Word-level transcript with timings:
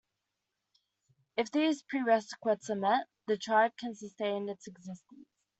If 1.37 1.51
these 1.51 1.83
prerequisites 1.83 2.71
are 2.71 2.75
met, 2.75 3.05
the 3.27 3.37
tribe 3.37 3.77
can 3.77 3.93
sustain 3.93 4.49
its 4.49 4.65
existence. 4.65 5.27